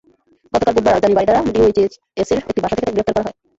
[0.53, 3.35] গতকাল বুধবার রাজধানীর বারিধারা ডিওএইচএসের একটি বাসা থেকে তাঁকে গ্রেপ্তার করা হয়।